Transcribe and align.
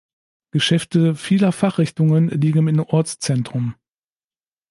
Geschäfte 0.51 1.13
vieler 1.13 1.51
Fachrichtungen 1.51 2.29
liegen 2.29 2.67
im 2.67 2.79
Ortszentrum. 2.79 3.75